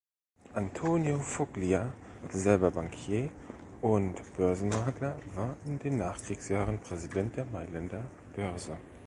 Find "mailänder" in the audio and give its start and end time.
7.45-8.03